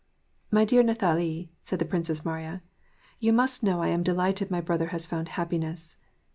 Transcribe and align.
"My 0.51 0.65
dear 0.65 0.81
Nathalie," 0.81 1.51
said 1.61 1.77
the 1.77 1.85
Princess 1.85 2.25
Mariya," 2.25 2.63
you 3.19 3.31
must 3.31 3.61
know 3.61 3.83
I 3.83 3.89
am 3.89 4.01
delighted 4.01 4.49
my 4.49 4.59
brother 4.59 4.87
has 4.87 5.05
found 5.05 5.27
happi 5.37 5.59
ness." 5.59 5.97